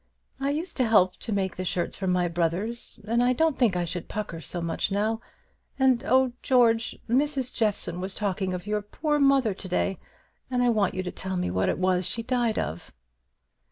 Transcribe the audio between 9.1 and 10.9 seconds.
mother to day, and I